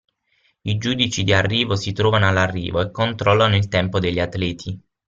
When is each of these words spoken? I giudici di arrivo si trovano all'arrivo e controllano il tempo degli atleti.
I 0.63 0.77
giudici 0.79 1.23
di 1.23 1.31
arrivo 1.31 1.75
si 1.75 1.93
trovano 1.93 2.27
all'arrivo 2.27 2.81
e 2.81 2.89
controllano 2.89 3.55
il 3.55 3.67
tempo 3.67 3.99
degli 3.99 4.17
atleti. 4.19 4.81